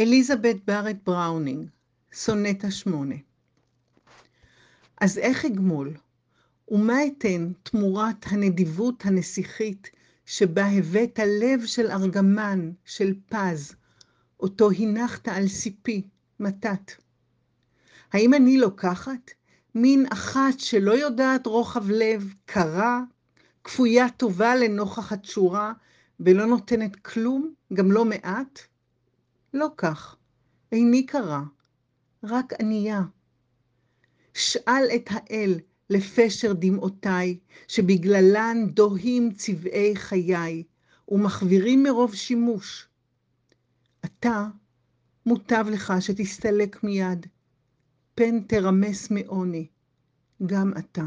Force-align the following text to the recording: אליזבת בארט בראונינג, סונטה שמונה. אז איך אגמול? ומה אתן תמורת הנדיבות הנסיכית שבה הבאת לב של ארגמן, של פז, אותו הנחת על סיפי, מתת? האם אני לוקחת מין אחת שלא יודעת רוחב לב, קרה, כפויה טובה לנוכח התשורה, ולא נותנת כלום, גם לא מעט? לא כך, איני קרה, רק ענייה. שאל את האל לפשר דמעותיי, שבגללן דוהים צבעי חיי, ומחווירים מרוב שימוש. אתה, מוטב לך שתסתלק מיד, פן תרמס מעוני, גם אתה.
אליזבת 0.00 0.56
בארט 0.66 0.96
בראונינג, 1.06 1.68
סונטה 2.12 2.70
שמונה. 2.70 3.14
אז 5.00 5.18
איך 5.18 5.44
אגמול? 5.44 5.94
ומה 6.68 7.06
אתן 7.06 7.52
תמורת 7.62 8.26
הנדיבות 8.26 9.06
הנסיכית 9.06 9.90
שבה 10.26 10.66
הבאת 10.66 11.18
לב 11.26 11.66
של 11.66 11.90
ארגמן, 11.90 12.70
של 12.84 13.14
פז, 13.28 13.74
אותו 14.40 14.70
הנחת 14.70 15.28
על 15.28 15.48
סיפי, 15.48 16.02
מתת? 16.40 16.92
האם 18.12 18.34
אני 18.34 18.58
לוקחת 18.58 19.30
מין 19.74 20.06
אחת 20.12 20.60
שלא 20.60 20.92
יודעת 20.92 21.46
רוחב 21.46 21.90
לב, 21.90 22.34
קרה, 22.46 23.00
כפויה 23.64 24.10
טובה 24.10 24.56
לנוכח 24.56 25.12
התשורה, 25.12 25.72
ולא 26.20 26.46
נותנת 26.46 26.96
כלום, 26.96 27.54
גם 27.72 27.92
לא 27.92 28.04
מעט? 28.04 28.73
לא 29.54 29.68
כך, 29.76 30.16
איני 30.72 31.06
קרה, 31.06 31.42
רק 32.24 32.52
ענייה. 32.60 33.02
שאל 34.34 34.84
את 34.94 35.08
האל 35.10 35.60
לפשר 35.90 36.52
דמעותיי, 36.52 37.38
שבגללן 37.68 38.66
דוהים 38.66 39.32
צבעי 39.32 39.96
חיי, 39.96 40.62
ומחווירים 41.08 41.82
מרוב 41.82 42.14
שימוש. 42.14 42.88
אתה, 44.04 44.46
מוטב 45.26 45.64
לך 45.70 45.92
שתסתלק 46.00 46.84
מיד, 46.84 47.26
פן 48.14 48.40
תרמס 48.40 49.10
מעוני, 49.10 49.66
גם 50.46 50.72
אתה. 50.78 51.04